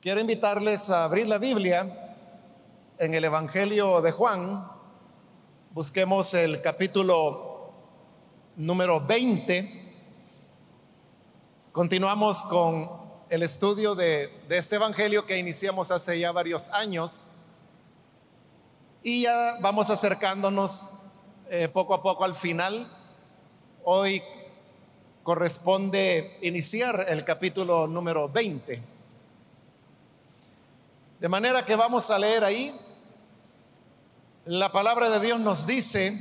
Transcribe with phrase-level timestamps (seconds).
[0.00, 2.14] Quiero invitarles a abrir la Biblia
[3.00, 4.64] en el Evangelio de Juan.
[5.72, 7.72] Busquemos el capítulo
[8.54, 9.92] número 20.
[11.72, 12.88] Continuamos con
[13.28, 17.30] el estudio de, este Evangelio que iniciamos hace ya varios años.
[19.02, 20.92] Y ya vamos acercándonos
[21.50, 22.86] eh, poco a poco al final.
[23.82, 24.22] Hoy
[25.24, 28.97] corresponde iniciar el capítulo número 20.
[31.18, 32.72] De manera que vamos a leer ahí.
[34.44, 36.12] La palabra de Dios nos dice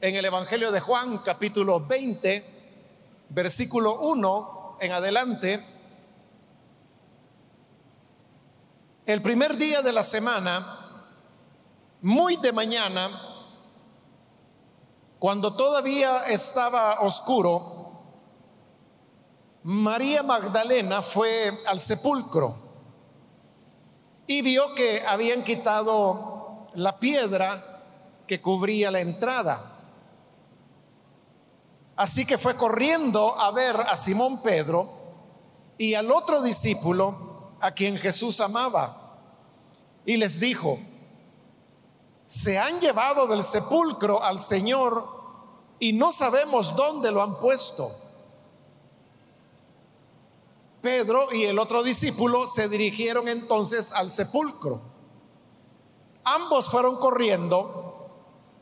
[0.00, 2.44] en el Evangelio de Juan, capítulo 20,
[3.28, 5.62] versículo 1 en adelante.
[9.04, 11.04] El primer día de la semana,
[12.00, 13.10] muy de mañana,
[15.18, 18.00] cuando todavía estaba oscuro,
[19.62, 22.67] María Magdalena fue al sepulcro
[24.28, 27.82] y vio que habían quitado la piedra
[28.26, 29.78] que cubría la entrada.
[31.96, 34.88] Así que fue corriendo a ver a Simón Pedro
[35.78, 39.16] y al otro discípulo a quien Jesús amaba.
[40.04, 40.78] Y les dijo,
[42.26, 45.08] se han llevado del sepulcro al Señor
[45.80, 47.90] y no sabemos dónde lo han puesto.
[50.80, 54.80] Pedro y el otro discípulo se dirigieron entonces al sepulcro.
[56.22, 58.10] Ambos fueron corriendo,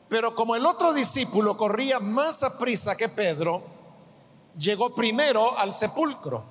[0.09, 3.61] pero como el otro discípulo corría más a prisa que Pedro,
[4.57, 6.43] llegó primero al sepulcro.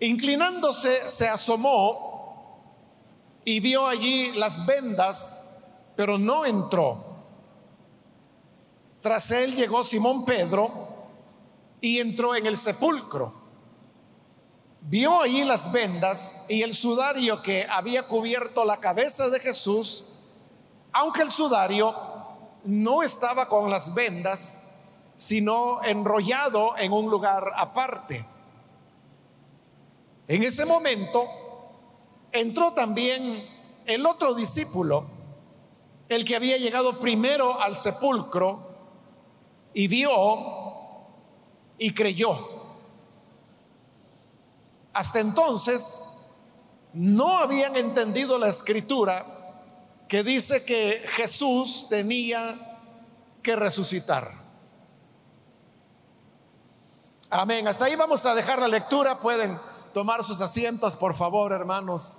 [0.00, 2.62] Inclinándose, se asomó
[3.44, 7.04] y vio allí las vendas, pero no entró.
[9.02, 10.70] Tras él llegó Simón Pedro
[11.80, 13.37] y entró en el sepulcro
[14.80, 20.20] vio ahí las vendas y el sudario que había cubierto la cabeza de Jesús,
[20.92, 21.94] aunque el sudario
[22.64, 24.84] no estaba con las vendas,
[25.16, 28.24] sino enrollado en un lugar aparte.
[30.26, 31.24] En ese momento
[32.32, 33.42] entró también
[33.86, 35.04] el otro discípulo,
[36.08, 38.68] el que había llegado primero al sepulcro,
[39.74, 40.10] y vio
[41.78, 42.57] y creyó.
[44.98, 46.40] Hasta entonces
[46.92, 49.24] no habían entendido la escritura
[50.08, 52.58] que dice que Jesús tenía
[53.40, 54.28] que resucitar.
[57.30, 57.68] Amén.
[57.68, 59.20] Hasta ahí vamos a dejar la lectura.
[59.20, 59.56] Pueden
[59.94, 62.16] tomar sus asientos, por favor, hermanos.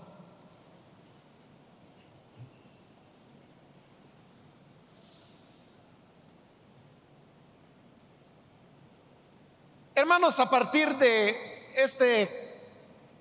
[9.93, 12.48] Hermanos, a partir de este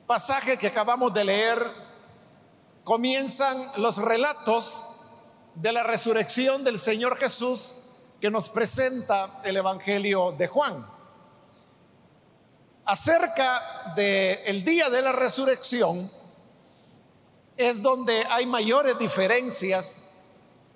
[0.08, 1.62] pasaje que acabamos de leer
[2.82, 5.20] comienzan los relatos
[5.54, 7.82] de la resurrección del Señor Jesús
[8.18, 10.86] que nos presenta el Evangelio de Juan.
[12.86, 16.10] Acerca del el día de la resurrección
[17.58, 20.24] es donde hay mayores diferencias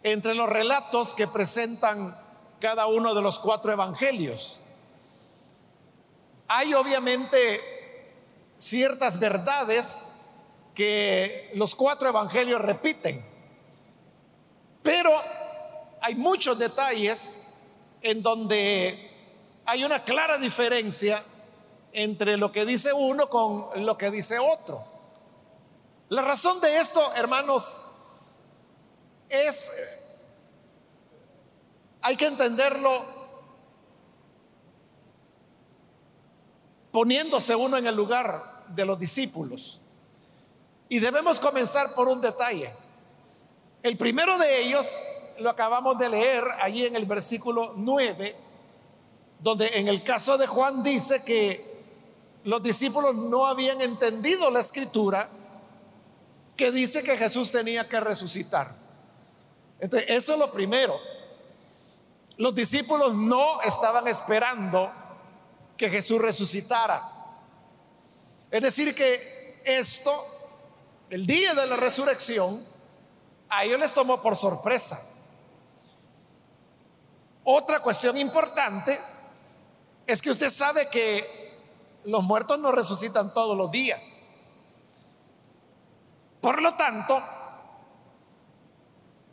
[0.03, 2.15] entre los relatos que presentan
[2.61, 4.61] cada uno de los cuatro evangelios.
[6.49, 7.82] Hay obviamente
[8.63, 10.37] ciertas verdades
[10.75, 13.25] que los cuatro evangelios repiten.
[14.83, 15.11] Pero
[16.01, 19.11] hay muchos detalles en donde
[19.65, 21.21] hay una clara diferencia
[21.93, 24.85] entre lo que dice uno con lo que dice otro.
[26.09, 27.85] La razón de esto, hermanos,
[29.29, 30.21] es,
[32.01, 33.23] hay que entenderlo
[36.93, 39.81] poniéndose uno en el lugar de los discípulos.
[40.89, 42.73] Y debemos comenzar por un detalle.
[43.83, 44.99] El primero de ellos
[45.41, 48.37] lo acabamos de leer allí en el versículo 9,
[49.41, 51.73] donde en el caso de Juan dice que
[52.45, 55.29] los discípulos no habían entendido la escritura
[56.57, 58.75] que dice que Jesús tenía que resucitar.
[59.81, 60.97] Entonces, eso es lo primero.
[62.37, 64.91] Los discípulos no estaban esperando
[65.77, 67.22] que Jesús resucitara.
[68.53, 70.15] Es decir, que esto,
[71.09, 72.63] el día de la resurrección,
[73.49, 75.01] a ellos les tomó por sorpresa.
[77.45, 79.01] Otra cuestión importante
[80.07, 81.63] es que usted sabe que
[82.05, 84.25] los muertos no resucitan todos los días.
[86.43, 87.23] Por lo tanto,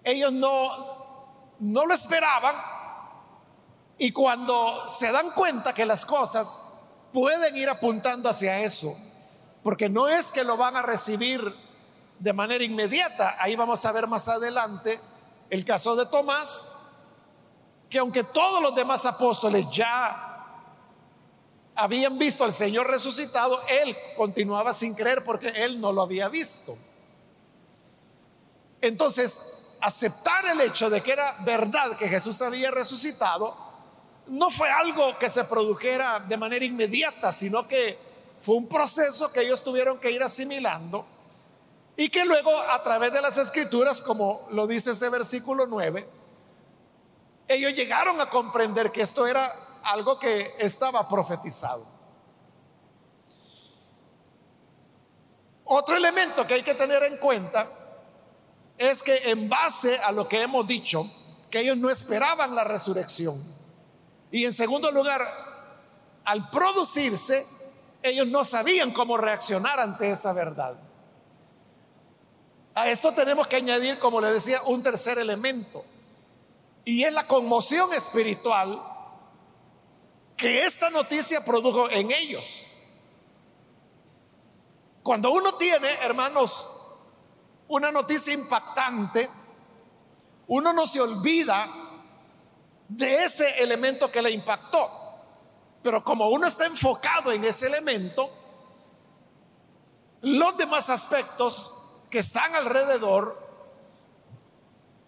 [0.01, 2.55] ellos no, no lo esperaban
[3.97, 6.69] y cuando se dan cuenta que las cosas
[7.11, 8.95] pueden ir apuntando hacia eso,
[9.63, 11.41] Porque no es que lo van a recibir
[12.19, 13.35] de manera inmediata.
[13.39, 14.99] Ahí vamos a ver más adelante
[15.49, 16.75] el caso de Tomás,
[17.89, 20.29] que aunque todos los demás apóstoles ya
[21.75, 26.77] habían visto al Señor resucitado, él continuaba sin creer porque él no lo había visto.
[28.81, 33.55] Entonces, aceptar el hecho de que era verdad que Jesús había resucitado,
[34.27, 37.97] no fue algo que se produjera de manera inmediata, sino que
[38.41, 41.05] fue un proceso que ellos tuvieron que ir asimilando
[41.97, 46.07] y que luego a través de las escrituras, como lo dice ese versículo 9,
[47.49, 49.51] ellos llegaron a comprender que esto era
[49.83, 51.85] algo que estaba profetizado.
[55.65, 57.69] Otro elemento que hay que tener en cuenta
[58.77, 61.03] es que en base a lo que hemos dicho,
[61.51, 63.43] que ellos no esperaban la resurrección.
[64.31, 65.21] Y en segundo lugar,
[66.23, 67.45] al producirse,
[68.01, 70.77] ellos no sabían cómo reaccionar ante esa verdad.
[72.75, 75.83] A esto tenemos que añadir, como le decía, un tercer elemento.
[76.85, 78.81] Y es la conmoción espiritual
[80.37, 82.67] que esta noticia produjo en ellos.
[85.03, 86.95] Cuando uno tiene, hermanos,
[87.67, 89.29] una noticia impactante,
[90.47, 91.67] uno no se olvida
[92.87, 94.89] de ese elemento que le impactó.
[95.81, 98.29] Pero como uno está enfocado en ese elemento,
[100.21, 103.37] los demás aspectos que están alrededor,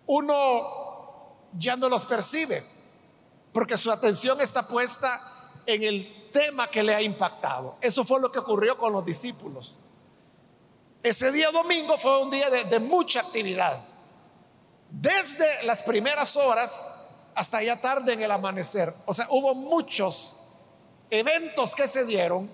[0.07, 2.63] uno ya no los percibe
[3.51, 5.19] porque su atención está puesta
[5.65, 7.77] en el tema que le ha impactado.
[7.81, 9.77] Eso fue lo que ocurrió con los discípulos.
[11.03, 13.83] Ese día domingo fue un día de, mucha actividad.
[14.89, 18.93] Desde las primeras horas hasta ya tarde en el amanecer.
[19.05, 20.40] O sea, hubo muchos
[21.11, 22.49] eventos que se dieron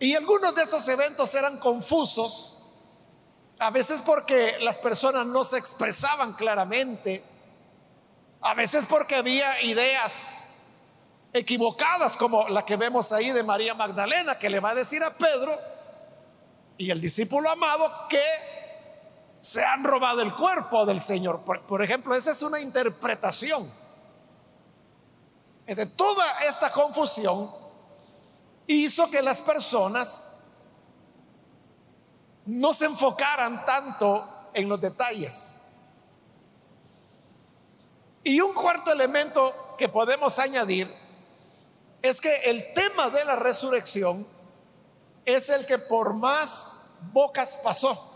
[0.00, 2.74] y algunos de estos eventos eran confusos,
[3.60, 7.22] a veces porque las personas no se expresaban claramente
[8.40, 10.44] a veces porque había ideas
[11.32, 15.14] equivocadas como la que vemos ahí de María Magdalena, que le va a decir a
[15.14, 15.58] Pedro
[16.76, 18.22] y el discípulo amado que
[19.40, 21.42] se han robado el cuerpo del Señor.
[21.44, 23.70] Por, ejemplo, esa es una interpretación.
[25.66, 27.50] De toda esta confusión
[28.66, 30.42] hizo que las personas
[32.46, 35.60] no se enfocaran tanto en los detalles.
[38.22, 40.92] Y un cuarto elemento que podemos añadir
[42.00, 44.26] es que el tema de la resurrección
[45.24, 48.10] es el que por más bocas pasó.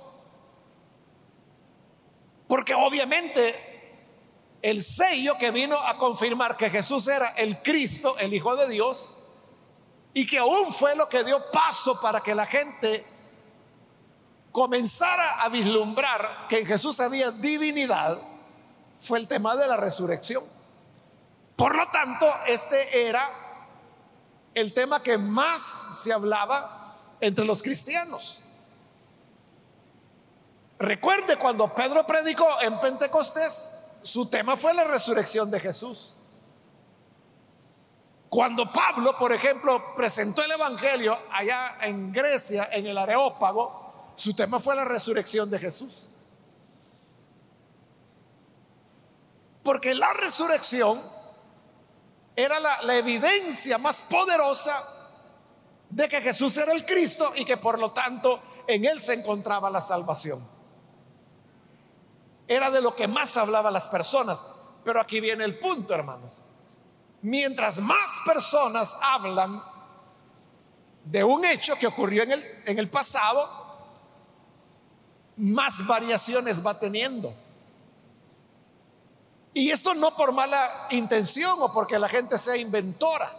[2.47, 3.55] Porque obviamente
[4.63, 9.19] el sello que vino a confirmar que Jesús era el Cristo, el Hijo de Dios,
[10.15, 13.07] y que aún fue lo que dio paso para que la gente
[14.51, 18.21] comenzara a vislumbrar que en Jesús había divinidad,
[18.99, 20.43] fue el tema de la resurrección.
[21.55, 23.29] Por lo tanto, este era
[24.55, 25.63] el tema que más
[26.03, 28.45] se hablaba entre los cristianos.
[30.79, 36.15] Recuerde cuando Pedro predicó en Pentecostés, su tema fue la resurrección de Jesús.
[38.29, 44.61] Cuando Pablo, por ejemplo, presentó el Evangelio allá en Grecia, en el Areópago, su tema
[44.61, 46.11] fue la resurrección de Jesús.
[49.63, 51.01] Porque la resurrección
[52.35, 54.81] era la, evidencia más poderosa
[55.91, 59.71] de que Jesús era el Cristo y que por lo tanto en Él se encontraba
[59.71, 60.58] la salvación.
[62.49, 64.47] Era de lo que más hablaban las personas.
[64.85, 66.43] Pero aquí viene el punto, hermanos.
[67.21, 69.63] Mientras más personas hablan
[71.05, 73.47] de un hecho que ocurrió en el, en el pasado,
[75.37, 77.35] más variaciones va teniendo.
[79.55, 83.31] Y esto no por mala intención o porque la gente sea inventora.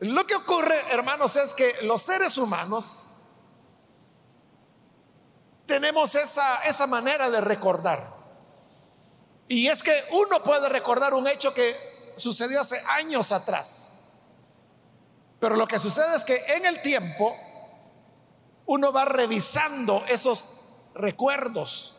[0.00, 3.15] Lo que ocurre, hermanos, es que los seres humanos
[5.66, 8.14] tenemos esa, esa manera de recordar.
[9.48, 11.74] Y es que uno puede recordar un hecho que
[12.16, 14.08] sucedió hace años atrás.
[15.38, 17.36] Pero lo que sucede es que en el tiempo
[18.66, 20.44] uno va revisando esos
[20.94, 21.98] recuerdos.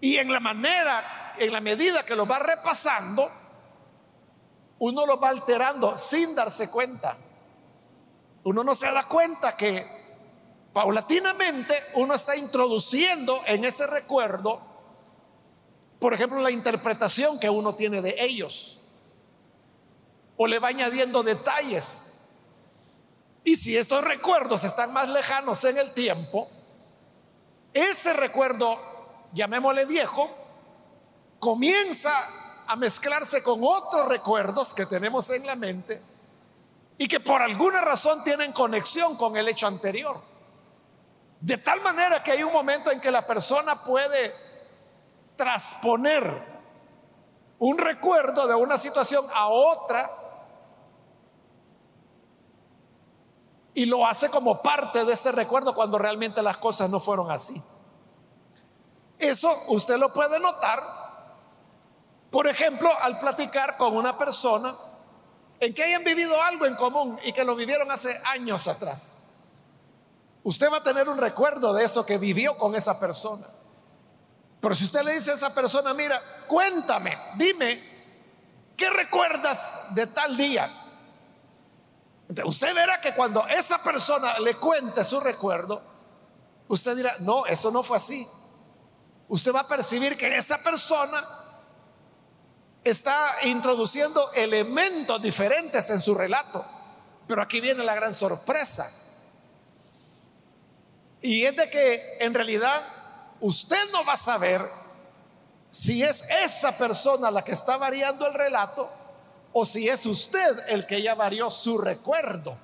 [0.00, 3.30] Y en la manera en la medida que lo va repasando,
[4.80, 7.16] uno lo va alterando sin darse cuenta.
[8.44, 9.97] Uno no se da cuenta que
[10.72, 14.60] paulatinamente uno está introduciendo en ese recuerdo,
[15.98, 18.80] por ejemplo, la interpretación que uno tiene de ellos.
[20.36, 22.38] O le va añadiendo detalles.
[23.42, 26.48] Y si estos recuerdos están más lejanos en el tiempo,
[27.72, 28.78] ese recuerdo,
[29.32, 30.30] llamémosle viejo,
[31.38, 32.10] comienza
[32.66, 36.02] a mezclarse con otros recuerdos que tenemos en la mente
[36.98, 40.20] y que por alguna razón tienen conexión con el hecho anterior.
[41.40, 44.32] De tal manera que hay un momento en que la persona puede
[45.36, 46.58] transponer
[47.60, 50.10] un recuerdo de una situación a otra
[53.74, 57.62] y lo hace como parte de este recuerdo cuando realmente las cosas no fueron así.
[59.18, 60.82] Eso usted lo puede notar,
[62.30, 64.74] por ejemplo, al platicar con una persona
[65.60, 69.27] en que hayan vivido algo en común y que lo vivieron hace años atrás.
[70.48, 73.46] Usted va a tener un recuerdo de eso que vivió con esa persona.
[74.62, 77.78] Pero si usted le dice a esa persona, mira, cuéntame, dime,
[78.74, 80.74] ¿qué recuerdas de tal día?
[82.46, 85.82] usted verá que cuando esa persona le cuente su recuerdo,
[86.68, 88.26] usted dirá, no, eso no fue así.
[89.28, 91.22] Usted va a percibir que esa persona
[92.82, 96.64] está introduciendo elementos diferentes en su relato.
[97.26, 99.07] Pero aquí viene la gran sorpresa.
[101.20, 102.86] Y es de que en realidad
[103.40, 104.62] usted no va a saber
[105.70, 108.90] si es esa persona la que está variando el relato
[109.52, 112.56] o si es usted el que ya varió su recuerdo.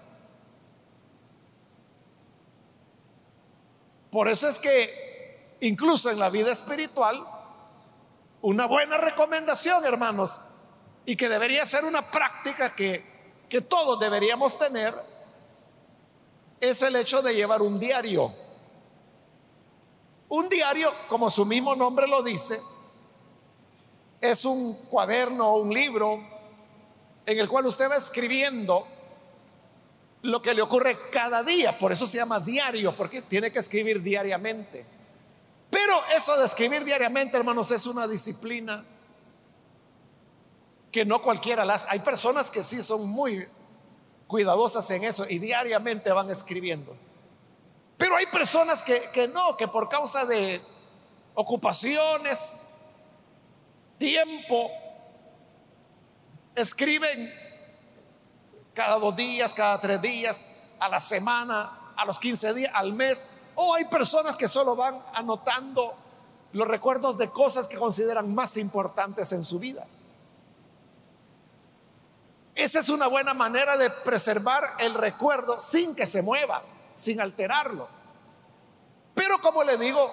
[4.11, 7.27] Por eso es que incluso en la vida espiritual,
[8.43, 10.41] una buena recomendación, hermanos,
[11.05, 13.05] y que debería ser una práctica que,
[13.49, 14.95] que todos deberíamos tener,
[16.61, 18.33] es el hecho de llevar un diario.
[20.35, 22.61] Un diario, como su mismo nombre lo dice,
[24.21, 26.21] es un cuaderno o un libro
[27.25, 28.85] en el cual usted va escribiendo
[30.23, 31.79] lo que le ocurre cada día.
[31.79, 34.85] Por eso se llama diario, porque tiene que escribir diariamente.
[35.71, 38.85] Pero eso de escribir diariamente, hermanos, es una disciplina
[40.91, 41.87] que no cualquiera las.
[41.89, 43.47] Hay personas que sí son muy
[44.27, 46.97] cuidadosas en eso y diariamente van escribiendo.
[47.97, 50.61] Pero hay personas que, que no, que por causa de
[51.35, 52.75] ocupaciones,
[53.99, 54.71] tiempo,
[56.55, 57.33] escriben
[58.73, 60.47] cada dos días, cada tres días,
[60.81, 63.29] a la semana, a los 15 días, al mes.
[63.55, 65.95] O hay personas que solo van anotando
[66.53, 69.87] los recuerdos de cosas que consideran más importantes en su vida.
[72.55, 76.63] Esa es una buena manera de preservar el recuerdo sin que se mueva
[76.95, 77.89] sin alterarlo.
[79.15, 80.11] Pero como le digo,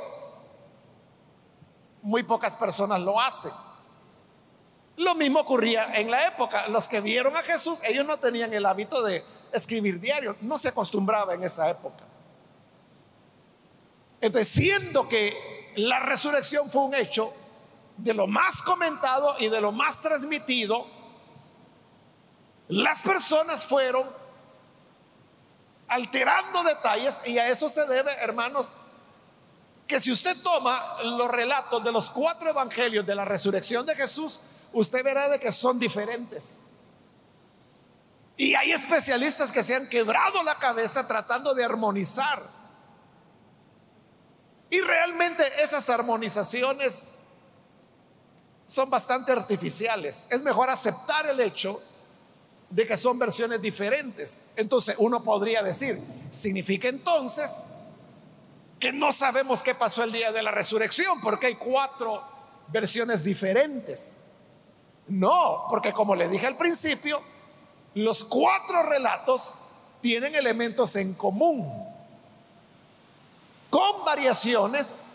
[2.01, 3.51] muy pocas personas lo hacen.
[4.97, 6.67] Lo mismo ocurría en la época.
[6.67, 10.69] Los que vieron a Jesús, ellos no tenían el hábito de escribir diario, no se
[10.69, 12.03] acostumbraba en esa época.
[14.19, 17.33] Entonces, siendo que la resurrección fue un hecho
[17.97, 20.85] de lo más comentado y de lo más transmitido,
[22.67, 24.07] las personas fueron
[25.91, 28.75] alterando detalles y a eso se debe, hermanos,
[29.86, 34.39] que si usted toma los relatos de los cuatro evangelios de la resurrección de Jesús,
[34.71, 36.63] usted verá de que son diferentes.
[38.38, 42.41] Y hay especialistas que se han quebrado la cabeza tratando de armonizar.
[44.69, 47.27] Y realmente esas armonizaciones
[48.65, 50.27] son bastante artificiales.
[50.29, 51.77] Es mejor aceptar el hecho
[52.71, 54.51] de que son versiones diferentes.
[54.55, 56.01] Entonces uno podría decir,
[56.31, 57.73] significa entonces
[58.79, 62.23] que no sabemos qué pasó el día de la resurrección porque hay cuatro
[62.69, 64.17] versiones diferentes.
[65.07, 67.19] No, porque como le dije al principio,
[67.93, 69.55] los cuatro relatos
[69.99, 71.69] tienen elementos en común,
[73.69, 75.05] con variaciones,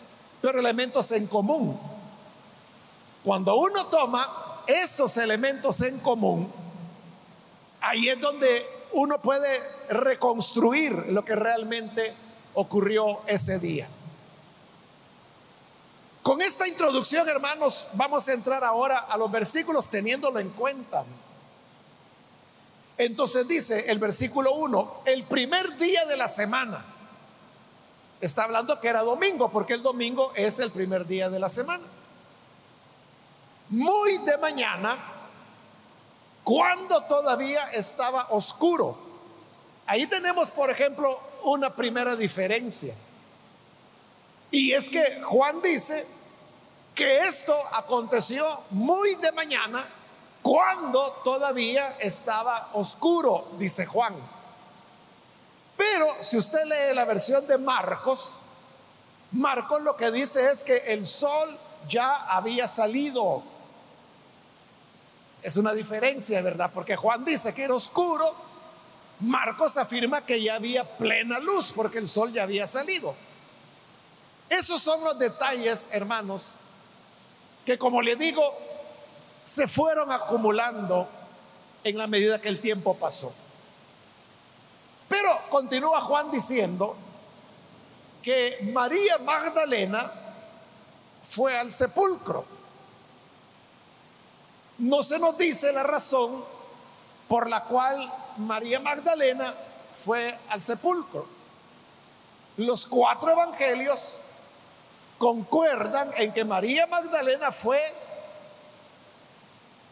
[0.41, 1.77] pero elementos en común.
[3.23, 6.51] Cuando uno toma esos elementos en común,
[7.81, 12.13] Ahí es donde uno puede reconstruir lo que realmente
[12.55, 13.87] ocurrió ese día.
[16.23, 21.05] Con esta introducción, hermanos, vamos a entrar ahora a los versículos teniéndolo en cuenta.
[22.97, 26.83] Entonces dice el versículo 1, el primer día de la semana.
[28.19, 31.83] Está hablando que era domingo, porque el domingo es el primer día de la semana.
[33.69, 34.97] Muy de mañana
[36.47, 38.97] cuando todavía estaba oscuro.
[39.85, 42.95] Ahí tenemos, por ejemplo, una primera diferencia.
[44.49, 46.07] Y es que Juan dice
[46.95, 49.85] que esto aconteció muy de mañana
[50.41, 54.15] cuando todavía estaba oscuro, dice Juan.
[55.75, 58.39] Pero si usted lee la versión de Marcos,
[59.33, 63.56] Marcos lo que dice es que el sol ya había salido.
[65.41, 66.71] Es una diferencia, ¿verdad?
[66.73, 68.33] Porque Juan dice que era oscuro,
[69.19, 73.15] Marcos afirma que ya había plena luz porque el sol ya había salido.
[74.49, 76.53] Esos son los detalles, hermanos,
[77.65, 78.43] que como le digo,
[79.43, 81.07] se fueron acumulando
[81.83, 83.33] en la medida que el tiempo pasó.
[85.07, 86.95] Pero continúa Juan diciendo
[88.21, 90.11] que María Magdalena
[91.23, 92.56] fue al sepulcro.
[94.79, 96.43] No se nos dice la razón
[97.27, 99.53] por la cual María Magdalena
[99.93, 101.25] fue al sepulcro.
[102.57, 104.17] Los cuatro evangelios
[105.17, 107.81] concuerdan en que María Magdalena fue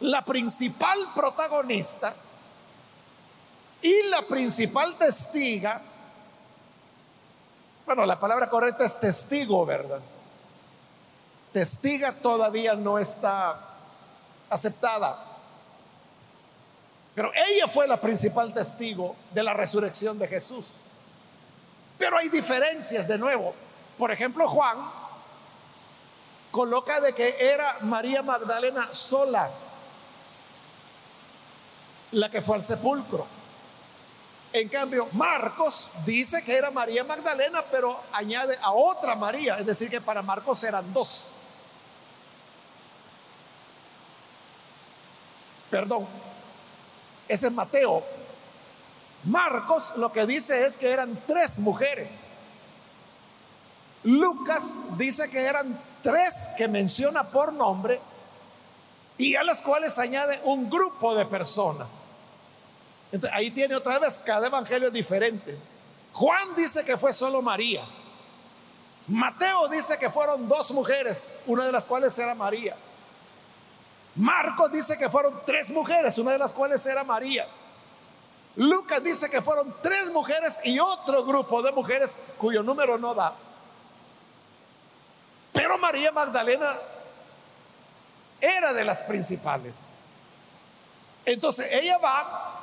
[0.00, 2.14] la principal protagonista
[3.82, 5.80] y la principal testiga,
[7.84, 10.00] bueno, la palabra correcta es testigo, ¿verdad?
[11.52, 13.75] Testiga todavía no está
[14.50, 15.22] aceptada.
[17.14, 20.72] Pero ella fue la principal testigo de la resurrección de Jesús.
[21.98, 23.54] Pero hay diferencias de nuevo.
[23.96, 24.76] Por ejemplo, Juan
[26.50, 29.50] coloca de que era María Magdalena sola
[32.12, 33.26] la que fue al sepulcro.
[34.52, 39.90] En cambio, Marcos dice que era María Magdalena, pero añade a otra María, es decir,
[39.90, 41.32] que para Marcos eran dos.
[45.70, 46.06] Perdón,
[47.28, 48.02] ese es Mateo.
[49.24, 52.32] Marcos lo que dice es que eran tres mujeres.
[54.04, 58.00] Lucas dice que eran tres que menciona por nombre
[59.18, 62.10] y a las cuales añade un grupo de personas.
[63.10, 65.58] Entonces, ahí tiene otra vez, cada evangelio diferente.
[66.12, 67.84] Juan dice que fue solo María.
[69.08, 72.76] Mateo dice que fueron dos mujeres, una de las cuales era María.
[74.16, 77.46] Marcos dice que fueron tres mujeres, una de las cuales era María.
[78.56, 83.34] Lucas dice que fueron tres mujeres y otro grupo de mujeres cuyo número no da.
[85.52, 86.78] Pero María Magdalena
[88.40, 89.88] era de las principales.
[91.26, 92.56] Entonces ella va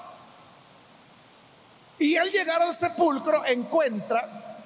[1.99, 4.57] y al llegar al sepulcro encuentra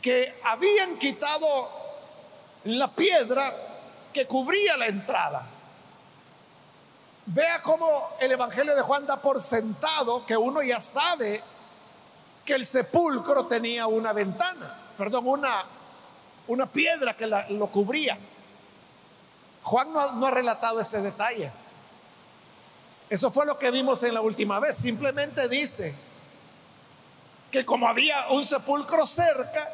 [0.00, 1.68] que habían quitado
[2.64, 3.52] la piedra
[4.12, 5.53] que cubría la entrada.
[7.26, 11.42] Vea cómo el Evangelio de Juan da por sentado que uno ya sabe
[12.44, 15.64] que el sepulcro tenía una ventana, perdón, una,
[16.48, 18.18] una piedra que lo cubría.
[19.62, 21.50] Juan no ha relatado ese detalle.
[23.08, 24.76] Eso fue lo que vimos en la última vez.
[24.76, 25.94] Simplemente dice
[27.50, 29.66] que como había un sepulcro cerca,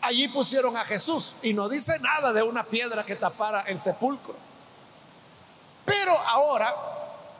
[0.00, 4.47] allí pusieron a Jesús y no dice nada de una piedra que tapara el sepulcro.
[5.88, 6.74] Pero ahora,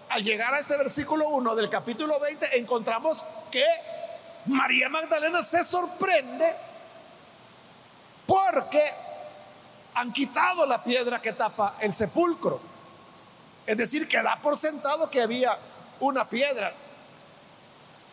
[0.08, 3.66] al llegar a este versículo 1 del capítulo 20, encontramos que
[4.46, 6.56] María Magdalena se sorprende
[8.26, 8.82] porque
[9.92, 12.58] han quitado la piedra que tapa el sepulcro.
[13.66, 15.58] Es decir, que da por sentado que había
[16.00, 16.72] una piedra.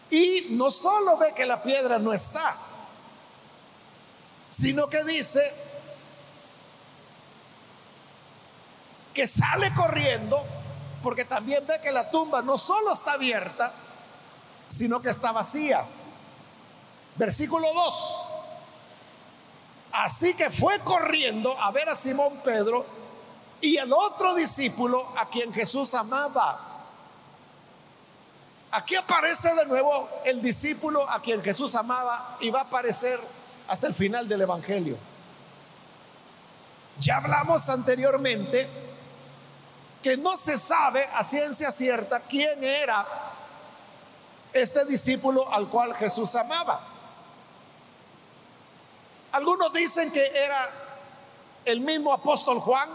[0.09, 2.57] Y no solo ve que la piedra no está,
[4.49, 5.41] sino que dice
[9.15, 10.43] que sale corriendo
[11.01, 13.71] porque también ve que la tumba no solo está abierta,
[14.67, 15.84] sino que está vacía.
[17.15, 18.25] Versículo 2.
[19.93, 22.86] Así que fue corriendo a ver a Simón Pedro
[23.62, 26.60] y el otro discípulo a quien Jesús amaba.
[28.71, 33.19] Aquí aparece de nuevo el discípulo a quien Jesús amaba y va a aparecer
[33.67, 34.97] hasta el final del Evangelio.
[36.99, 38.84] Ya hablamos anteriormente
[40.05, 43.03] que no se sabe a ciencia cierta quién era
[44.53, 46.79] este discípulo al cual Jesús amaba.
[49.31, 50.69] Algunos dicen que era
[51.65, 52.87] el mismo apóstol Juan,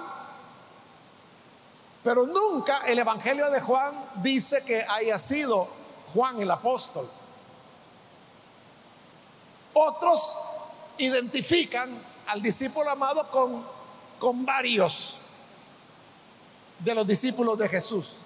[2.05, 3.92] pero nunca el Evangelio de Juan
[4.23, 5.66] dice que haya sido
[6.14, 7.11] Juan el apóstol.
[9.75, 10.38] Otros
[10.99, 11.90] identifican
[12.29, 13.66] al discípulo amado con,
[14.20, 15.18] con varios
[16.85, 18.16] de los discípulos de Jesús.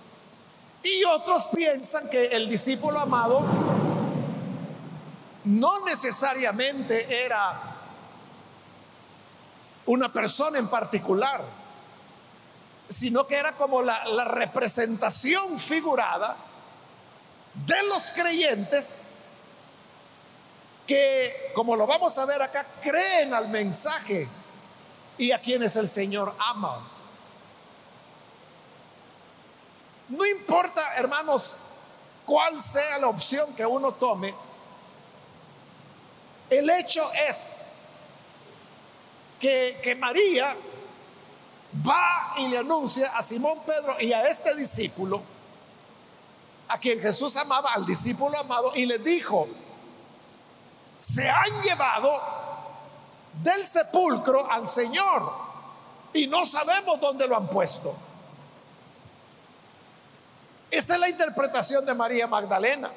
[0.83, 3.43] Y otros piensan que el discípulo amado
[5.45, 7.75] no necesariamente era
[9.87, 11.43] una persona en particular,
[12.89, 16.37] sino que era como la, representación figurada
[17.55, 19.21] de los creyentes
[20.87, 24.29] que, como lo vamos a ver acá, creen al mensaje
[25.17, 26.94] y a quienes el Señor ama.
[30.15, 31.57] No importa, hermanos,
[32.25, 34.33] cuál sea la opción que uno tome,
[36.49, 37.71] el hecho es
[39.41, 40.57] que, que María
[41.87, 45.21] va y le anuncia a Simón Pedro y a este discípulo,
[46.69, 49.49] a quien Jesús amaba, al discípulo amado, y le dijo,
[51.01, 52.23] se han llevado
[53.43, 55.29] del sepulcro al Señor
[56.13, 57.95] y no sabemos dónde lo han puesto.
[60.75, 62.91] Esta es la interpretación de María Magdalena.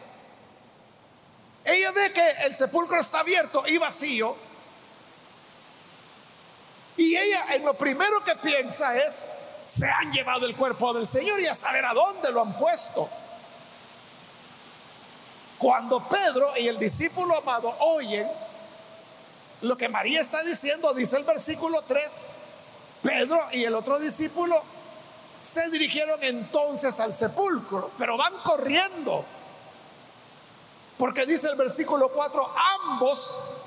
[1.63, 4.35] Ella ve que el sepulcro está abierto y vacío.
[6.97, 9.27] Y ella en lo primero que piensa es,
[9.67, 13.07] se han llevado el cuerpo del Señor y a saber a dónde lo han puesto.
[15.59, 18.27] Cuando Pedro y el discípulo amado oyen
[19.61, 22.29] lo que María está diciendo, dice el versículo 3,
[23.03, 24.63] Pedro y el otro discípulo
[25.47, 29.23] se dirigieron entonces al sepulcro, pero van corriendo.
[30.97, 33.61] Porque dice el versículo 4, ambos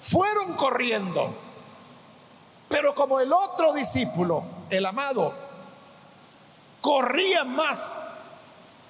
[0.00, 1.34] fueron corriendo.
[2.68, 5.34] Pero como el otro discípulo, el amado,
[6.80, 8.14] corría más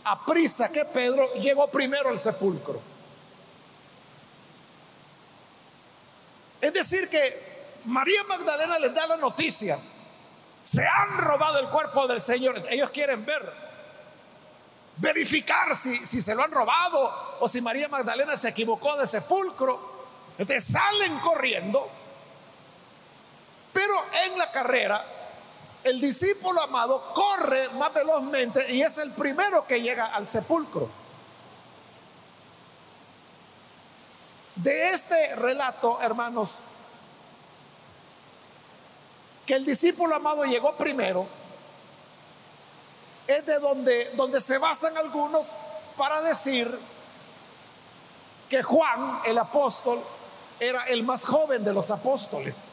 [0.04, 2.80] a prisa que Pedro, llegó primero al sepulcro.
[6.60, 9.78] Es decir, que María Magdalena les da la noticia.
[10.62, 12.62] Se han robado el cuerpo del Señor.
[12.68, 13.52] Ellos quieren ver,
[14.96, 20.00] verificar si, si se lo han robado o si María Magdalena se equivocó de sepulcro.
[20.38, 21.88] Entonces salen corriendo,
[23.72, 23.94] pero
[24.24, 25.04] en la carrera
[25.82, 30.88] el discípulo amado corre más velozmente y es el primero que llega al sepulcro.
[34.56, 36.58] De este relato, hermanos,
[39.50, 41.26] que el discípulo amado llegó primero,
[43.26, 45.56] es de donde, donde se basan algunos
[45.96, 46.72] para decir
[48.48, 50.00] que Juan, el apóstol,
[50.60, 52.70] era el más joven de los apóstoles.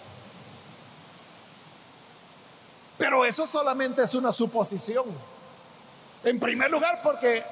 [2.99, 5.05] Pero eso solamente es una suposición.
[6.23, 7.43] En primer lugar, porque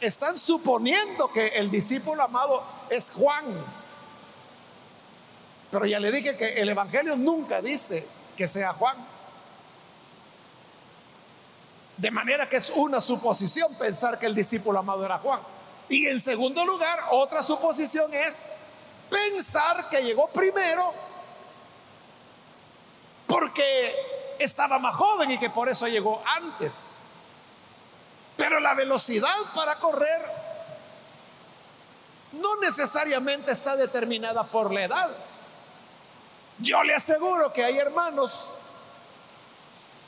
[0.00, 3.44] están suponiendo que el discípulo amado es Juan.
[5.70, 8.96] Pero ya le dije que el Evangelio nunca dice que sea Juan.
[11.96, 15.40] De manera que es una suposición pensar que el discípulo amado era Juan.
[15.88, 18.52] Y en segundo lugar, otra suposición es
[19.08, 20.92] pensar que llegó primero
[23.26, 23.94] porque
[24.38, 26.90] estaba más joven y que por eso llegó antes.
[28.36, 30.22] Pero la velocidad para correr
[32.32, 35.16] no necesariamente está determinada por la edad.
[36.58, 38.56] Yo le aseguro que hay hermanos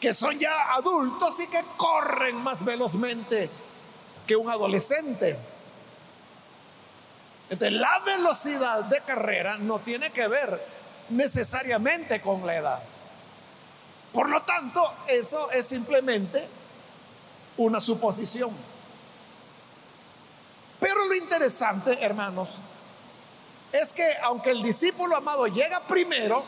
[0.00, 3.50] que son ya adultos y que corren más velozmente
[4.26, 5.36] que un adolescente.
[7.50, 10.62] Entonces, la velocidad de carrera no tiene que ver
[11.10, 12.82] necesariamente con la edad.
[14.12, 16.46] Por lo tanto, eso es simplemente
[17.56, 18.50] una suposición.
[20.80, 22.50] Pero lo interesante, hermanos,
[23.72, 26.44] es que aunque el discípulo amado llega primero,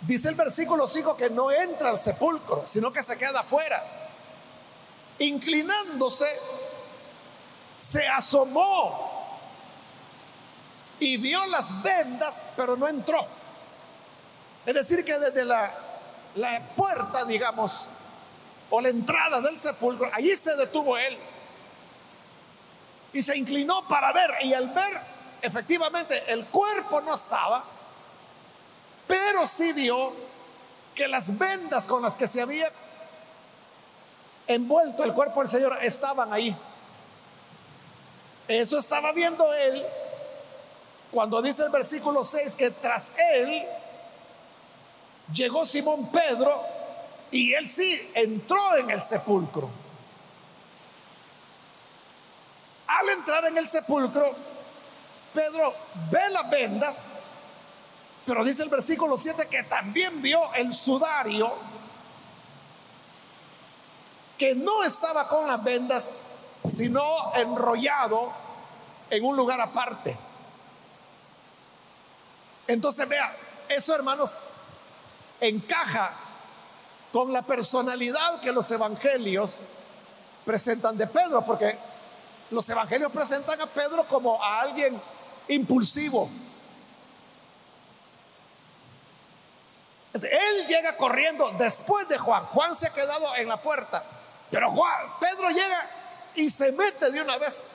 [0.00, 3.82] dice el versículo 5 que no entra al sepulcro, sino que se queda afuera.
[5.18, 6.26] Inclinándose,
[7.76, 9.38] se asomó
[10.98, 13.24] y vio las vendas, pero no entró.
[14.66, 15.72] Es decir, que desde la,
[16.34, 17.88] la puerta, digamos,
[18.70, 21.16] o la entrada del sepulcro, allí se detuvo él
[23.14, 25.00] y se inclinó para ver y al ver
[25.40, 27.64] efectivamente el cuerpo no estaba,
[29.06, 30.12] pero sí vio
[30.94, 32.70] que las vendas con las que se había
[34.46, 36.54] envuelto el cuerpo del Señor estaban ahí.
[38.48, 39.82] Eso estaba viendo él
[41.10, 43.64] cuando dice el versículo 6 que tras él
[45.32, 46.62] llegó Simón Pedro
[47.30, 49.83] y él sí entró en el sepulcro.
[53.00, 54.34] Al entrar en el sepulcro,
[55.32, 55.74] Pedro
[56.10, 57.22] ve las vendas,
[58.24, 61.52] pero dice el versículo 7 que también vio el sudario
[64.38, 66.20] que no estaba con las vendas,
[66.64, 68.32] sino enrollado
[69.10, 70.16] en un lugar aparte.
[72.66, 73.34] Entonces vea,
[73.68, 74.38] eso hermanos
[75.40, 76.12] encaja
[77.12, 79.60] con la personalidad que los evangelios
[80.44, 81.76] presentan de Pedro, porque
[82.54, 85.00] los evangelios presentan a Pedro como a alguien
[85.48, 86.30] impulsivo.
[90.14, 92.44] Él llega corriendo después de Juan.
[92.46, 94.04] Juan se ha quedado en la puerta.
[94.50, 95.90] Pero Juan, Pedro llega
[96.36, 97.72] y se mete de una vez.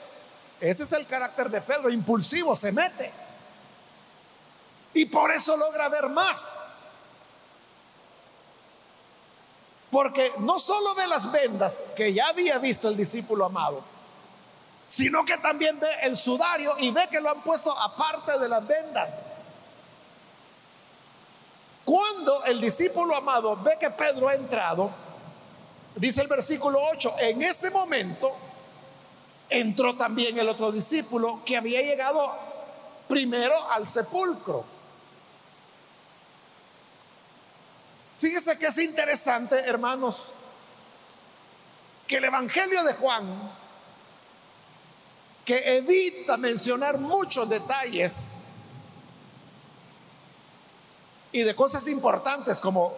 [0.60, 3.12] Ese es el carácter de Pedro, impulsivo, se mete.
[4.94, 6.78] Y por eso logra ver más.
[9.90, 13.82] Porque no solo ve las vendas que ya había visto el discípulo amado,
[14.90, 18.66] sino que también ve el sudario y ve que lo han puesto aparte de las
[18.66, 19.26] vendas.
[21.84, 24.90] Cuando el discípulo amado ve que Pedro ha entrado,
[25.94, 28.34] dice el versículo 8, en ese momento
[29.48, 32.34] entró también el otro discípulo que había llegado
[33.06, 34.64] primero al sepulcro.
[38.18, 40.34] Fíjese que es interesante, hermanos,
[42.08, 43.24] que el Evangelio de Juan,
[45.50, 48.42] que evita mencionar muchos detalles
[51.32, 52.94] y de cosas importantes como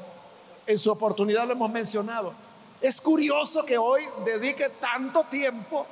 [0.66, 2.34] en su oportunidad lo hemos mencionado,
[2.82, 5.86] es curioso que hoy dedique tanto tiempo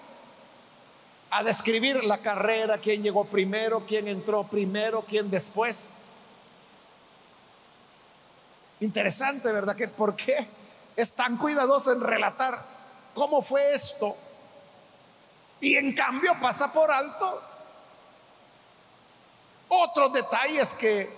[1.30, 5.96] a describir la carrera, quién llegó primero, quién entró primero, quién después.
[8.80, 9.74] Interesante, ¿verdad?
[9.74, 10.46] Que por qué
[10.94, 12.62] es tan cuidadoso en relatar
[13.14, 14.14] cómo fue esto
[15.60, 17.42] y en cambio pasa por alto
[19.68, 21.08] otros detalles que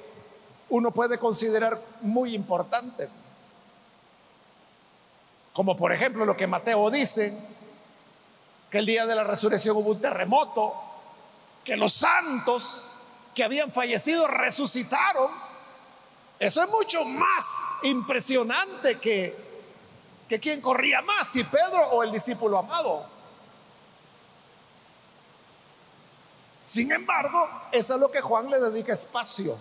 [0.68, 3.09] uno puede considerar muy importantes.
[5.52, 7.37] Como por ejemplo lo que Mateo dice,
[8.70, 10.74] que el día de la resurrección hubo un terremoto,
[11.62, 12.94] que los santos
[13.35, 15.31] que habían fallecido resucitaron.
[16.38, 19.37] Eso es mucho más impresionante que,
[20.28, 23.12] que quien corría más, si Pedro o el discípulo amado.
[26.64, 29.59] Sin embargo, eso es lo que Juan le dedica espacio.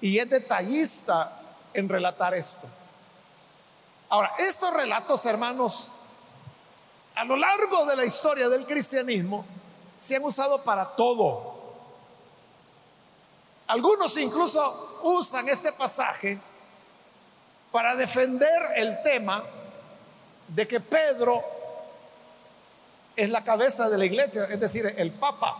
[0.00, 1.40] Y es detallista
[1.72, 2.66] en relatar esto.
[4.08, 5.90] Ahora, estos relatos, hermanos,
[7.14, 9.44] a lo largo de la historia del cristianismo
[9.98, 11.54] se han usado para todo.
[13.66, 16.38] Algunos incluso usan este pasaje
[17.72, 19.42] para defender el tema
[20.48, 21.42] de que Pedro
[23.16, 25.56] es la cabeza de la iglesia, es decir, el Papa.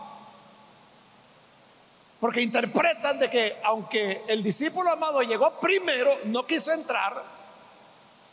[2.19, 7.21] Porque interpretan de que aunque el discípulo amado llegó primero, no quiso entrar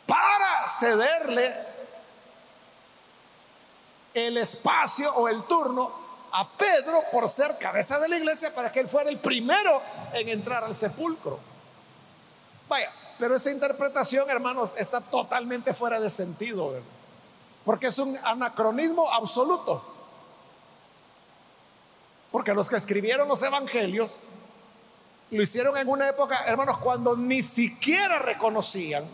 [0.07, 1.53] para cederle
[4.15, 5.91] el espacio o el turno
[6.33, 9.83] a Pedro por ser cabeza de la iglesia para que él fuera el primero
[10.13, 11.39] en entrar al sepulcro.
[12.69, 16.75] Vaya, pero esa interpretación, hermanos, está totalmente fuera de sentido,
[17.64, 19.83] porque es un anacronismo absoluto.
[22.31, 24.22] Porque los que escribieron los evangelios
[25.31, 29.05] lo hicieron en una época, hermanos, cuando ni siquiera reconocían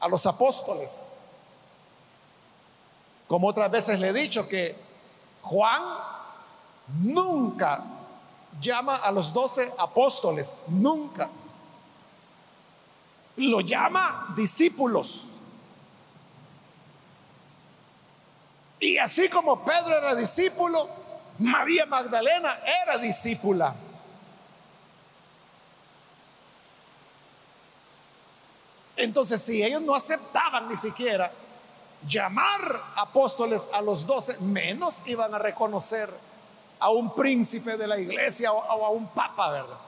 [0.00, 1.16] a los apóstoles.
[3.26, 4.76] Como otras veces le he dicho que
[5.42, 5.82] Juan
[7.00, 7.84] nunca
[8.60, 11.28] llama a los doce apóstoles, nunca.
[13.36, 15.26] Lo llama discípulos.
[18.84, 20.86] Y así como Pedro era discípulo,
[21.38, 23.74] María Magdalena era discípula.
[28.94, 31.32] Entonces, si ellos no aceptaban ni siquiera
[32.06, 32.60] llamar
[32.96, 36.12] apóstoles a los doce, menos iban a reconocer
[36.78, 39.78] a un príncipe de la iglesia o, a un papa, ¿verdad?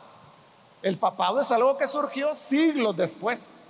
[0.80, 3.64] El papado es algo que surgió siglos después.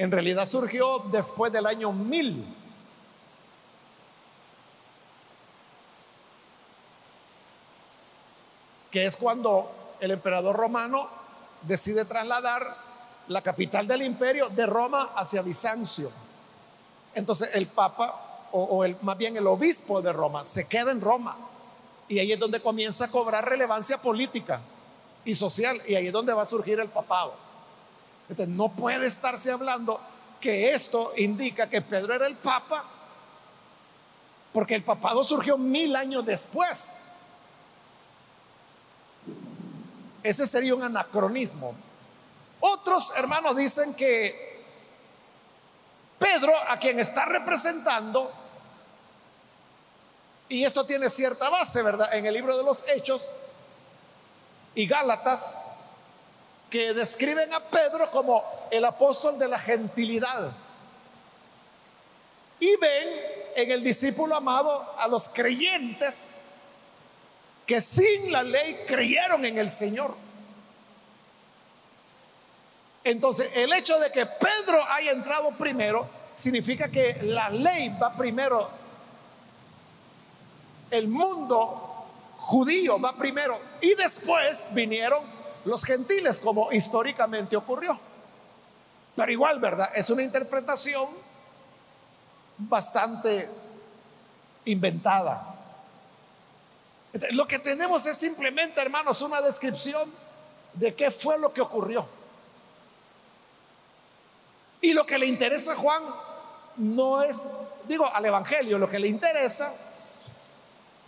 [0.00, 2.42] En realidad surgió después del año mil
[8.90, 11.06] Que es cuando el emperador romano
[11.60, 12.62] decide trasladar
[13.28, 16.10] la capital del imperio, de Roma hacia Bizancio.
[17.14, 21.36] Entonces el Papa, o, el, más bien el obispo de Roma, se queda en Roma.
[22.08, 24.62] Y ahí es donde comienza a cobrar relevancia política
[25.26, 25.78] y social.
[25.86, 27.49] Y ahí es donde va a surgir el papado.
[28.46, 30.00] No puede estarse hablando
[30.40, 32.84] que esto indica que Pedro era el papa,
[34.52, 37.12] porque el papado surgió mil años después.
[40.22, 41.74] Ese sería un anacronismo.
[42.60, 44.64] Otros hermanos dicen que
[46.18, 48.30] Pedro, a quien está representando,
[50.48, 52.12] y esto tiene cierta base, ¿verdad?
[52.14, 53.30] En el libro de los Hechos
[54.74, 55.62] y Gálatas,
[56.70, 60.52] que describen a Pedro como el apóstol de la gentilidad.
[62.60, 63.08] Y ven
[63.56, 66.44] en el discípulo amado a los creyentes
[67.66, 70.14] que sin la ley creyeron en el Señor.
[73.02, 78.68] Entonces, el hecho de que Pedro haya entrado primero significa que la ley va primero.
[80.90, 82.06] El mundo
[82.38, 87.98] judío va primero y después vinieron los gentiles, como históricamente ocurrió.
[89.16, 89.90] Pero igual, ¿verdad?
[89.94, 91.08] Es una interpretación
[92.58, 93.48] bastante
[94.64, 95.54] inventada.
[97.30, 100.10] Lo que tenemos es simplemente, hermanos, una descripción
[100.74, 102.06] de qué fue lo que ocurrió.
[104.80, 106.02] Y lo que le interesa a Juan
[106.76, 107.46] no es,
[107.86, 109.74] digo, al Evangelio, lo que le interesa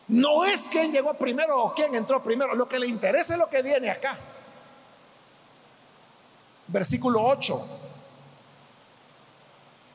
[0.08, 3.48] no es quién llegó primero o quién entró primero, lo que le interesa es lo
[3.48, 4.18] que viene acá.
[6.72, 7.80] Versículo 8.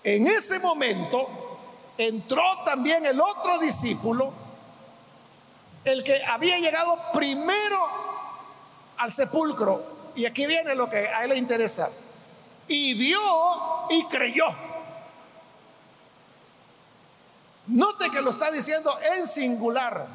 [0.03, 1.27] En ese momento
[1.97, 4.31] entró también el otro discípulo,
[5.83, 7.79] el que había llegado primero
[8.97, 9.97] al sepulcro.
[10.15, 11.89] Y aquí viene lo que a él le interesa
[12.67, 13.19] y vio
[13.89, 14.45] y creyó.
[17.67, 20.07] Note que lo está diciendo en singular.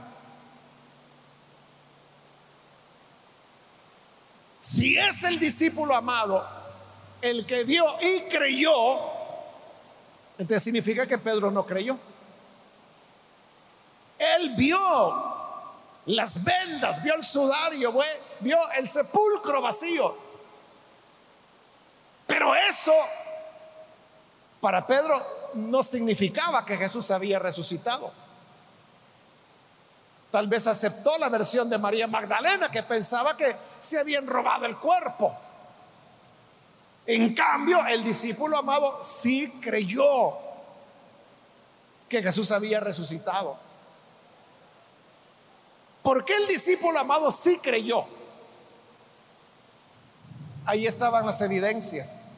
[4.62, 6.46] Si es el discípulo amado
[7.20, 8.70] el que vio y creyó,
[10.38, 11.98] entonces significa que Pedro no creyó.
[14.16, 14.78] Él vio
[16.06, 17.92] las vendas, vio el sudario,
[18.38, 20.16] vio el sepulcro vacío.
[22.28, 22.94] Pero eso
[24.60, 25.20] para Pedro
[25.54, 28.12] no significaba que Jesús había resucitado.
[30.32, 34.78] Tal vez aceptó la versión de María Magdalena que pensaba que se habían robado el
[34.78, 35.36] cuerpo.
[37.04, 40.32] En cambio, el discípulo amado sí creyó
[42.08, 43.58] que Jesús había resucitado.
[46.02, 48.06] ¿Por qué el discípulo amado sí creyó?
[50.64, 52.28] Ahí estaban las evidencias.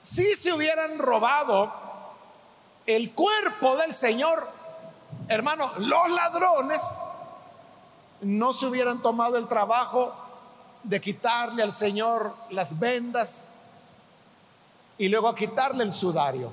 [0.00, 1.81] Si se hubieran robado
[2.86, 4.48] el cuerpo del Señor,
[5.28, 7.02] hermano, los ladrones
[8.22, 10.12] no se hubieran tomado el trabajo
[10.82, 13.48] de quitarle al Señor las vendas
[14.98, 16.50] y luego quitarle el sudario.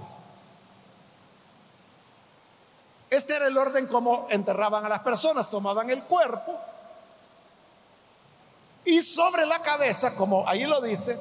[3.10, 6.56] Este era el orden como enterraban a las personas, tomaban el cuerpo
[8.86, 11.20] y sobre la cabeza, como ahí lo dice,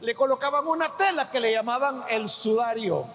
[0.00, 3.06] le colocaban una tela que le llamaban el sudario.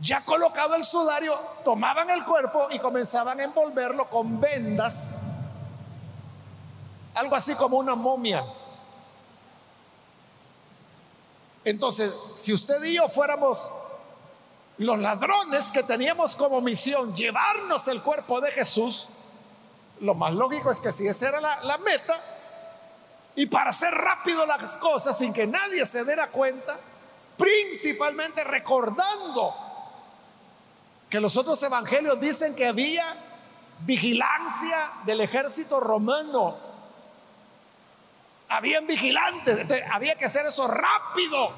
[0.00, 1.34] Ya colocado el sudario,
[1.64, 5.46] tomaban el cuerpo y comenzaban a envolverlo con vendas,
[7.14, 8.44] algo así como una momia.
[11.64, 13.72] Entonces, si usted y yo fuéramos
[14.78, 19.08] los ladrones que teníamos como misión llevarnos el cuerpo de Jesús,
[20.00, 22.22] lo más lógico es que si esa era la, la meta,
[23.34, 26.78] y para hacer rápido las cosas sin que nadie se diera cuenta,
[27.36, 29.67] principalmente recordando
[31.08, 33.16] que los otros evangelios dicen que había
[33.80, 36.56] vigilancia del ejército romano.
[38.48, 41.50] Habían vigilantes, había que hacer eso rápido.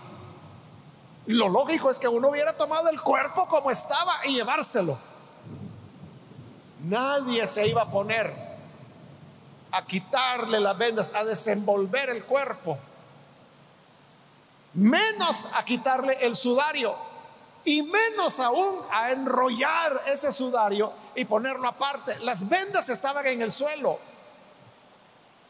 [1.26, 4.98] Lo lógico es que uno hubiera tomado el cuerpo como estaba y llevárselo.
[6.84, 8.32] Nadie se iba a poner
[9.72, 12.78] a quitarle las vendas, a desenvolver el cuerpo,
[14.74, 17.09] menos a quitarle el sudario
[17.64, 22.18] y menos aún a enrollar ese sudario y ponerlo aparte.
[22.20, 23.98] Las vendas estaban en el suelo,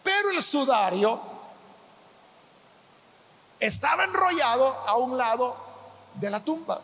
[0.03, 1.20] pero el sudario
[3.61, 5.57] estaba enrollado a un lado
[6.14, 6.81] de la tumba.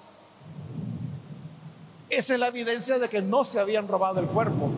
[2.08, 4.70] Esa es la evidencia de que no se habían robado el cuerpo.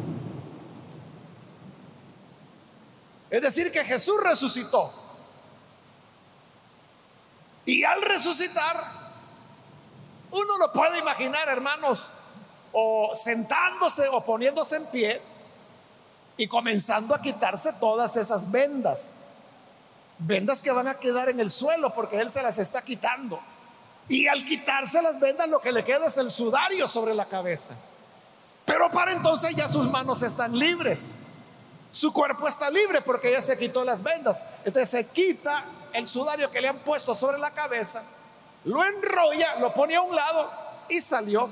[3.31, 4.91] Es decir, que Jesús resucitó.
[7.67, 8.98] Y al resucitar,
[10.31, 12.11] uno lo puede imaginar, hermanos,
[12.73, 15.23] o sentándose o poniéndose en pie
[16.37, 19.15] y comenzando a quitarse todas esas vendas.
[20.19, 23.41] Vendas que van a quedar en el suelo porque Él se las está quitando.
[24.09, 27.77] Y al quitarse las vendas lo que le queda es el sudario sobre la cabeza.
[28.65, 31.21] Pero para entonces ya sus manos están libres.
[31.91, 34.45] Su cuerpo está libre porque ya se quitó las vendas.
[34.65, 38.05] Entonces se quita el sudario que le han puesto sobre la cabeza,
[38.69, 40.51] lo enrolla, lo pone a un lado
[40.91, 41.49] y salió.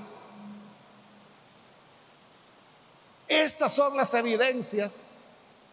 [3.27, 5.13] Estas son las evidencias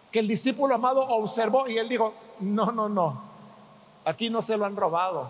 [0.09, 3.21] que el discípulo amado observó y él dijo, no, no, no,
[4.05, 5.29] aquí no se lo han robado.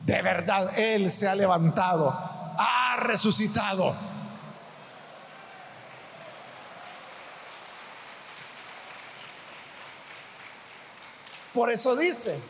[0.00, 2.08] de verdad, Él se ha levantado,
[2.56, 3.94] ha resucitado.
[11.52, 12.40] Por eso dice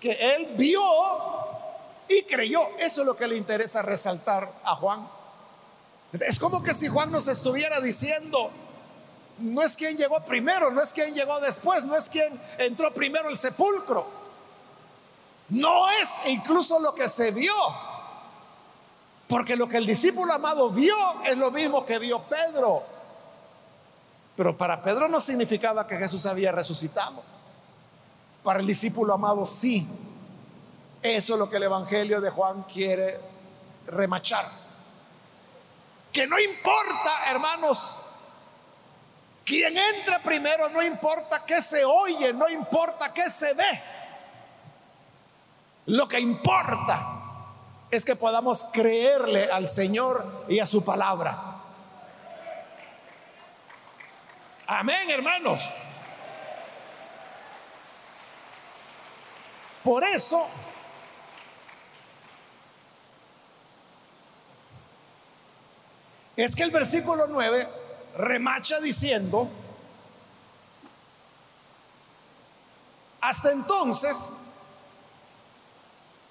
[0.00, 0.82] que Él vio
[2.08, 2.68] y creyó.
[2.78, 5.08] Eso es lo que le interesa resaltar a Juan.
[6.12, 8.50] Es como que si Juan nos estuviera diciendo,
[9.38, 13.28] no es quien llegó primero, no es quien llegó después, no es quien entró primero
[13.28, 14.06] el sepulcro.
[15.48, 17.54] No es incluso lo que se vio.
[19.28, 22.82] Porque lo que el discípulo amado vio es lo mismo que vio Pedro.
[24.36, 27.22] Pero para Pedro no significaba que Jesús había resucitado.
[28.46, 29.84] Para el discípulo amado sí.
[31.02, 33.18] Eso es lo que el Evangelio de Juan quiere
[33.88, 34.44] remachar.
[36.12, 38.02] Que no importa, hermanos,
[39.44, 43.82] quien entra primero, no importa qué se oye, no importa qué se ve.
[45.86, 47.04] Lo que importa
[47.90, 51.36] es que podamos creerle al Señor y a su palabra.
[54.68, 55.68] Amén, hermanos.
[59.86, 60.44] Por eso,
[66.34, 67.68] es que el versículo 9
[68.18, 69.48] remacha diciendo,
[73.20, 74.62] hasta entonces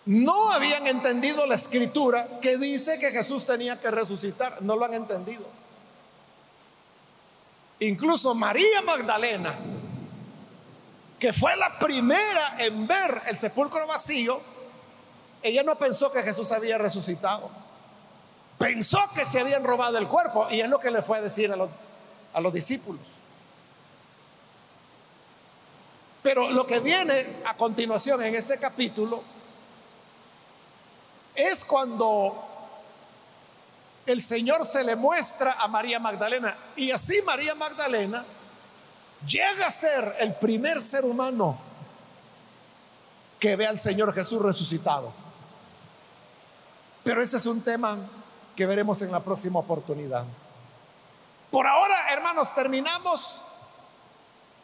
[0.05, 4.95] no habían entendido la escritura que dice que Jesús tenía que resucitar, no lo han
[4.95, 5.45] entendido.
[7.79, 9.55] Incluso María Magdalena,
[11.25, 14.39] que fue la primera en ver el sepulcro vacío,
[15.41, 17.49] ella no pensó que Jesús había resucitado.
[18.59, 21.51] Pensó que se habían robado el cuerpo y es lo que le fue a decir
[21.51, 21.71] a los,
[22.31, 23.01] a los discípulos.
[26.21, 29.23] Pero lo que viene a continuación en este capítulo
[31.33, 32.35] es cuando
[34.05, 36.55] el Señor se le muestra a María Magdalena.
[36.75, 38.23] Y así María Magdalena
[39.27, 41.57] llega a ser el primer ser humano
[43.39, 45.11] que ve al Señor Jesús resucitado.
[47.03, 47.97] Pero ese es un tema
[48.55, 50.25] que veremos en la próxima oportunidad.
[51.51, 53.43] Por ahora, hermanos, terminamos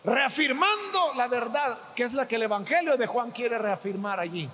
[0.03, 4.49] reafirmando la verdad, que es la que el Evangelio de Juan quiere reafirmar allí.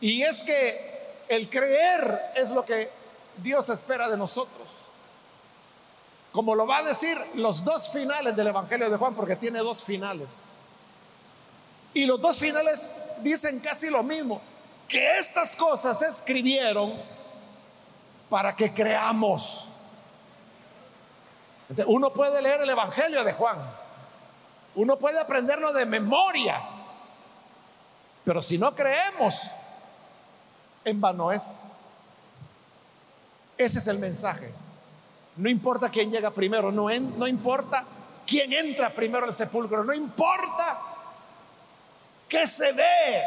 [0.00, 2.90] Y es que el creer es lo que
[3.38, 4.66] Dios espera de nosotros.
[6.36, 9.82] Como lo va a decir los dos finales del Evangelio de Juan, porque tiene dos
[9.82, 10.48] finales.
[11.94, 12.90] Y los dos finales
[13.22, 14.42] dicen casi lo mismo
[14.86, 16.92] que estas cosas se escribieron
[18.28, 19.68] para que creamos.
[21.86, 23.56] Uno puede leer el Evangelio de Juan,
[24.74, 26.60] uno puede aprenderlo de memoria,
[28.26, 29.52] pero si no creemos,
[30.84, 31.78] en vano es.
[33.56, 34.65] Ese es el mensaje.
[35.36, 36.90] No importa quién llega primero, no,
[37.28, 37.84] importa
[38.26, 40.80] quién entra primero al sepulcro, no importa
[42.28, 43.22] qué se ve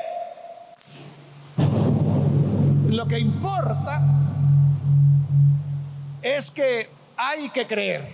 [2.89, 4.01] lo que importa
[6.22, 8.14] es que hay que creer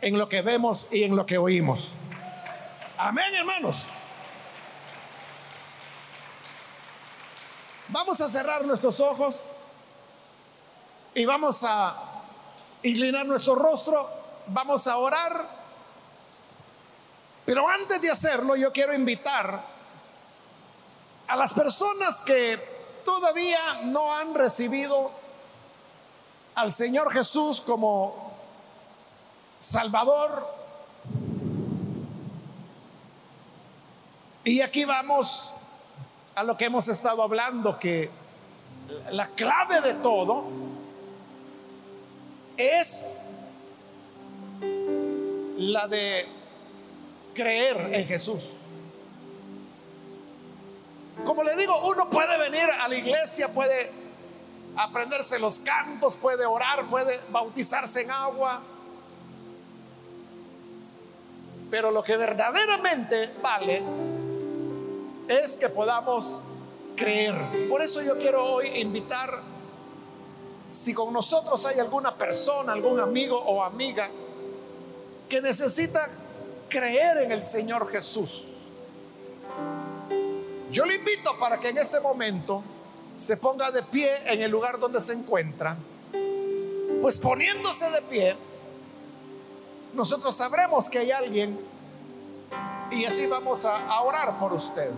[0.00, 1.94] en lo que vemos y en lo que oímos.
[2.98, 3.88] Amén, hermanos.
[7.88, 9.66] Vamos a cerrar nuestros ojos
[11.14, 11.94] y vamos a
[12.82, 14.08] inclinar nuestro rostro,
[14.46, 15.62] vamos a orar.
[17.44, 19.62] Pero antes de hacerlo, yo quiero invitar
[21.28, 22.58] a las personas que
[23.04, 25.10] todavía no han recibido
[26.54, 28.32] al Señor Jesús como
[29.58, 30.62] Salvador.
[34.44, 35.52] Y aquí vamos
[36.34, 38.10] a lo que hemos estado hablando, que
[39.10, 40.71] la clave de todo
[42.56, 43.28] es
[45.56, 46.26] la de
[47.34, 48.56] creer en Jesús.
[51.24, 53.90] Como le digo, uno puede venir a la iglesia, puede
[54.76, 58.60] aprenderse los cantos, puede orar, puede bautizarse en agua.
[61.70, 63.82] Pero lo que verdaderamente vale
[65.28, 66.40] es que podamos
[66.96, 67.34] creer.
[67.68, 69.40] Por eso yo quiero hoy invitar,
[70.72, 74.08] si con nosotros hay alguna persona, algún amigo o amiga
[75.28, 76.08] que necesita
[76.68, 78.42] creer en el Señor Jesús
[80.72, 82.62] yo le invito para que en este momento
[83.18, 85.76] se ponga de pie en el lugar donde se encuentra.
[87.02, 88.36] Pues poniéndose de pie,
[89.92, 91.60] nosotros sabremos que hay alguien
[92.90, 94.90] Y así vamos a, orar por usted.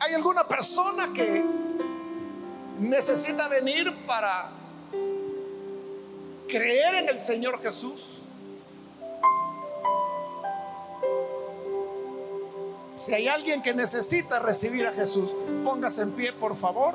[0.00, 1.44] ¿Hay alguna persona que
[2.78, 4.50] necesita venir para
[6.48, 8.22] creer en el Señor Jesús?
[12.94, 16.94] Si hay alguien que necesita recibir a Jesús, póngase en pie, por favor.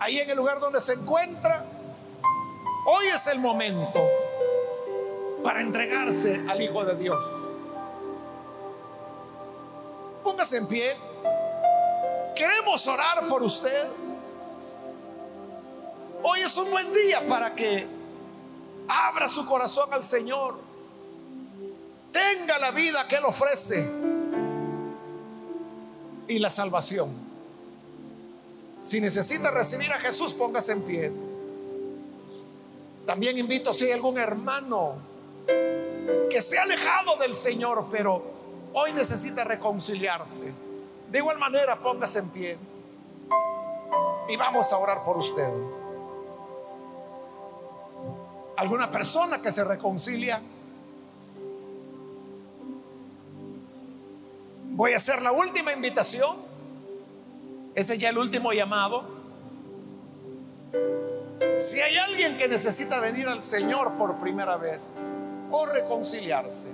[0.00, 1.64] Ahí en el lugar donde se encuentra,
[2.86, 4.06] hoy es el momento
[5.42, 7.24] para entregarse al Hijo de Dios.
[10.22, 11.13] Póngase en pie.
[12.34, 13.86] Queremos orar por usted.
[16.22, 17.86] Hoy es un buen día para que
[18.88, 20.58] abra su corazón al Señor.
[22.10, 23.88] Tenga la vida que Él ofrece
[26.26, 27.12] y la salvación.
[28.82, 31.12] Si necesita recibir a Jesús, póngase en pie.
[33.06, 34.94] También invito si hay algún hermano
[36.30, 38.22] que se ha alejado del Señor, pero
[38.72, 40.52] hoy necesita reconciliarse.
[41.14, 42.58] De igual manera, póngase en pie
[44.28, 45.48] y vamos a orar por usted.
[48.56, 50.42] ¿Alguna persona que se reconcilia?
[54.70, 56.36] Voy a hacer la última invitación.
[57.76, 59.04] Ese es ya el último llamado.
[61.60, 64.90] Si hay alguien que necesita venir al Señor por primera vez,
[65.52, 66.72] o reconciliarse.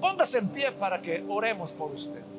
[0.00, 2.33] Póngase en pie para que oremos por usted.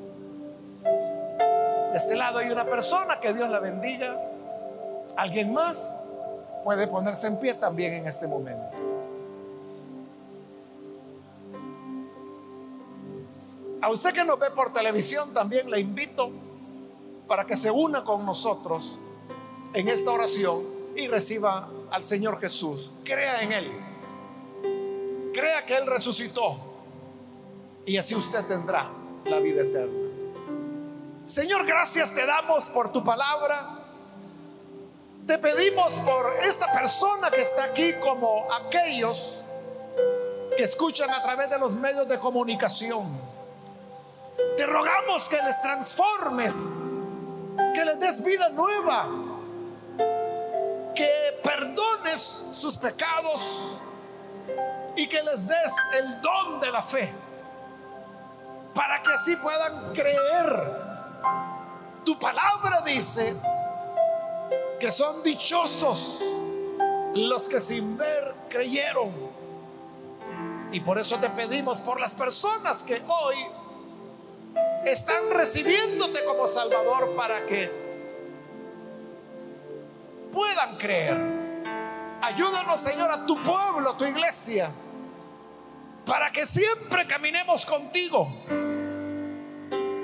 [0.85, 4.17] De este lado hay una persona, que Dios la bendiga.
[5.17, 6.13] Alguien más
[6.63, 8.77] puede ponerse en pie también en este momento.
[13.81, 16.31] A usted que nos ve por televisión también le invito
[17.27, 18.99] para que se una con nosotros
[19.73, 20.63] en esta oración
[20.95, 22.91] y reciba al Señor Jesús.
[23.03, 23.85] Crea en Él
[25.35, 26.55] crea que Él resucitó
[27.85, 28.89] y así usted tendrá
[29.25, 30.04] la vida eterna.
[31.25, 33.79] Señor, gracias te damos por tu palabra.
[35.25, 39.43] Te pedimos por esta persona que está aquí como aquellos
[40.55, 43.07] que escuchan a través de los medios de comunicación.
[44.55, 46.83] Te rogamos que les transformes,
[47.73, 49.07] que les des vida nueva,
[50.93, 53.79] que perdones sus pecados
[54.95, 57.11] y que les des el don de la fe
[58.75, 60.84] para que así puedan creer.
[62.03, 63.35] Tu palabra dice
[64.79, 66.23] que son dichosos
[67.13, 69.11] los que sin ver creyeron.
[70.71, 73.35] Y por eso te pedimos por las personas que hoy
[74.85, 77.71] están recibiéndote como Salvador para que
[80.31, 81.17] puedan creer.
[82.21, 84.69] Ayúdanos, Señor, a tu pueblo, a tu iglesia
[86.05, 88.31] para que siempre caminemos contigo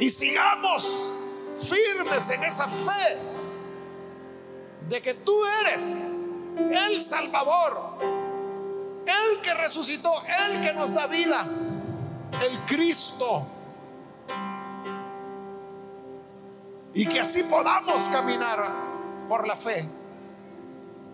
[0.01, 1.19] y sigamos
[1.59, 3.17] firmes en esa fe
[4.89, 6.17] de que tú eres
[6.57, 7.99] el Salvador,
[9.05, 10.11] el que resucitó,
[10.47, 11.47] el que nos da vida,
[12.41, 13.45] el Cristo.
[16.95, 18.73] Y que así podamos caminar
[19.29, 19.87] por la fe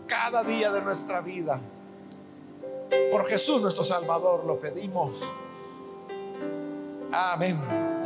[0.07, 1.59] cada día de nuestra vida.
[3.11, 5.21] Por Jesús nuestro Salvador lo pedimos.
[7.11, 7.96] Amén.